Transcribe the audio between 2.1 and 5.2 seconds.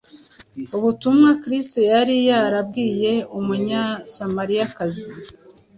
yarabwiye umunyasamariyakazi